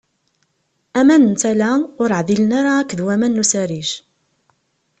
[0.99, 3.89] Aman n tala ur ɛdilen ara akked waman n usariǧ.